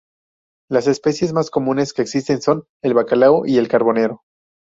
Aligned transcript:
Las 0.67 0.87
especies 0.87 1.31
más 1.31 1.51
comunes 1.51 1.93
que 1.93 2.01
existen 2.01 2.41
son 2.41 2.63
el 2.83 2.95
bacalao 2.95 3.45
y 3.45 3.59
el 3.59 3.67
carbonero. 3.67 4.23